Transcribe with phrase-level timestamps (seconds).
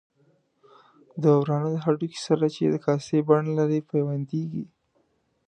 [1.21, 4.65] د ورانه د هډوکي سره چې د کاسې بڼه لري پیوندېږي.